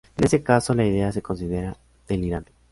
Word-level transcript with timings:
En 0.17 0.23
ese 0.23 0.41
caso, 0.41 0.73
la 0.73 0.83
idea 0.83 1.11
se 1.11 1.21
considera 1.21 1.77
delirante. 2.07 2.51